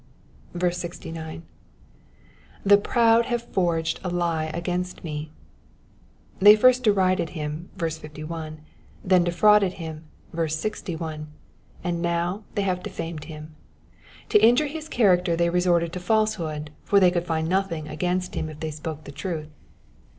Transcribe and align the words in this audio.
69. 0.67 1.39
^^ 1.41 1.43
The 2.65 2.77
proud 2.79 3.27
haw 3.27 3.37
forged 3.37 3.99
a 4.03 4.09
lie 4.09 4.45
against 4.51 5.03
me.^^ 5.03 5.29
They 6.43 6.55
first 6.55 6.81
derided 6.83 7.29
him 7.37 7.69
(51), 7.77 8.61
then 9.05 9.23
defrauded 9.23 9.73
him 9.73 10.05
(61), 10.35 11.27
and 11.83 12.01
now 12.01 12.43
they 12.55 12.63
have 12.63 12.81
defamed 12.81 13.25
him. 13.25 13.55
To 14.29 14.43
injure 14.43 14.65
his 14.65 14.89
character 14.89 15.35
they 15.35 15.51
resorted 15.51 15.93
to 15.93 15.99
falsehood, 15.99 16.71
for 16.83 16.99
they 16.99 17.11
could 17.11 17.27
find 17.27 17.47
nothing 17.47 17.87
against 17.87 18.33
him 18.33 18.49
if 18.49 18.59
they 18.59 18.71
spoke 18.71 19.03
the 19.03 19.11
truth. 19.11 19.49